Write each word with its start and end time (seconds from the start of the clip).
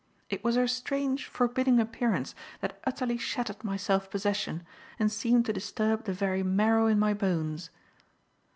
It 0.31 0.43
was 0.43 0.55
her 0.55 0.67
strange, 0.67 1.27
forbidding 1.27 1.79
appearance 1.79 2.33
that 2.59 2.81
utterly 2.85 3.17
shattered 3.19 3.63
my 3.63 3.77
self 3.77 4.09
possession 4.09 4.63
and 4.97 5.11
seemed 5.11 5.45
to 5.45 5.53
disturb 5.53 6.05
the 6.05 6.13
very 6.13 6.41
marrow 6.41 6.87
in 6.87 6.97
my 6.97 7.13
bones. 7.13 7.69